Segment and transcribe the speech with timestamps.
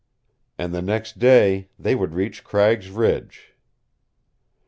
[0.57, 3.53] And the next day they would reach Cragg's Ridge!